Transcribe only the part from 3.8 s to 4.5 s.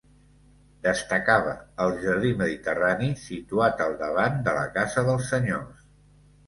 al davant